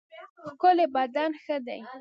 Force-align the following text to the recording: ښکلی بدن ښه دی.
ښکلی 0.51 0.85
بدن 0.95 1.31
ښه 1.43 1.57
دی. 1.65 1.79